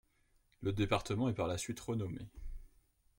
Le 0.61 0.73
département 0.73 1.29
est 1.29 1.35
par 1.35 1.45
la 1.47 1.59
suite 1.59 1.79
renommé. 1.79 2.25